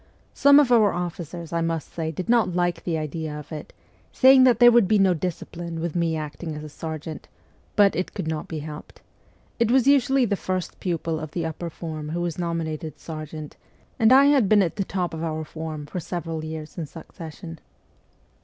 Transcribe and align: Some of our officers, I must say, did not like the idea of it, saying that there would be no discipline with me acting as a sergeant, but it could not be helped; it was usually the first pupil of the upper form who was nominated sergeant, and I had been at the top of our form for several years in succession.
Some 0.33 0.59
of 0.59 0.71
our 0.71 0.93
officers, 0.93 1.53
I 1.53 1.61
must 1.61 1.93
say, 1.93 2.09
did 2.11 2.27
not 2.27 2.55
like 2.55 2.83
the 2.85 2.97
idea 2.97 3.37
of 3.37 3.51
it, 3.51 3.71
saying 4.11 4.45
that 4.45 4.57
there 4.57 4.71
would 4.71 4.87
be 4.87 4.97
no 4.97 5.13
discipline 5.13 5.79
with 5.79 5.95
me 5.95 6.15
acting 6.17 6.55
as 6.55 6.63
a 6.63 6.69
sergeant, 6.69 7.27
but 7.75 7.95
it 7.95 8.15
could 8.15 8.27
not 8.27 8.47
be 8.47 8.57
helped; 8.65 9.03
it 9.59 9.69
was 9.69 9.85
usually 9.85 10.25
the 10.25 10.35
first 10.35 10.79
pupil 10.79 11.19
of 11.19 11.29
the 11.33 11.45
upper 11.45 11.69
form 11.69 12.09
who 12.09 12.21
was 12.21 12.39
nominated 12.39 12.97
sergeant, 12.97 13.57
and 13.99 14.11
I 14.11 14.25
had 14.25 14.49
been 14.49 14.63
at 14.63 14.77
the 14.77 14.83
top 14.83 15.13
of 15.13 15.23
our 15.23 15.45
form 15.45 15.85
for 15.85 15.99
several 15.99 16.43
years 16.43 16.79
in 16.79 16.87
succession. 16.87 17.59